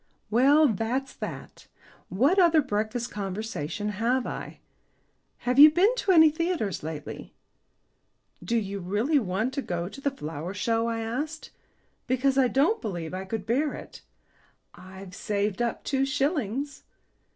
"Well, 0.31 0.67
that's 0.67 1.13
that. 1.17 1.67
What 2.09 2.39
other 2.39 2.63
breakfast 2.63 3.11
conversation 3.11 3.89
have 3.89 4.25
I? 4.25 4.59
Have 5.45 5.59
you 5.59 5.69
been 5.69 5.93
to 5.97 6.11
any 6.11 6.31
theatres 6.31 6.81
lately?" 6.81 7.35
"Do 8.43 8.57
you 8.57 8.79
really 8.79 9.19
want 9.19 9.53
to 9.53 9.61
go 9.61 9.87
to 9.87 10.01
the 10.01 10.09
Flower 10.09 10.55
Show?" 10.55 10.87
I 10.87 11.01
asked. 11.01 11.51
"Because 12.07 12.35
I 12.35 12.47
don't 12.47 12.81
believe 12.81 13.13
I 13.13 13.25
could 13.25 13.45
bear 13.45 13.75
it." 13.75 14.01
"I've 14.73 15.13
saved 15.13 15.61
up 15.61 15.83
two 15.83 16.03
shillings." 16.07 16.81